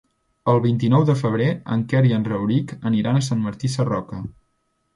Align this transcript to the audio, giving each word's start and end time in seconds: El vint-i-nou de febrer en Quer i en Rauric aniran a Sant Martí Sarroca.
El 0.53 0.61
vint-i-nou 0.61 1.05
de 1.09 1.15
febrer 1.19 1.49
en 1.75 1.83
Quer 1.93 2.01
i 2.11 2.15
en 2.17 2.27
Rauric 2.31 2.75
aniran 2.93 3.21
a 3.21 3.25
Sant 3.29 3.47
Martí 3.49 3.73
Sarroca. 3.77 4.23